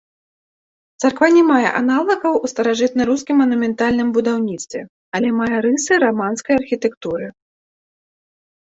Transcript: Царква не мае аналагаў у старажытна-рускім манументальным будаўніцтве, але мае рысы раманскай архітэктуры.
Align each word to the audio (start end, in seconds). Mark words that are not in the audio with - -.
Царква 1.03 1.27
не 1.35 1.43
мае 1.49 1.69
аналагаў 1.81 2.33
у 2.47 2.51
старажытна-рускім 2.53 3.35
манументальным 3.43 4.07
будаўніцтве, 4.17 4.81
але 5.19 5.27
мае 5.43 5.57
рысы 5.69 5.93
раманскай 6.07 6.53
архітэктуры. 6.65 7.25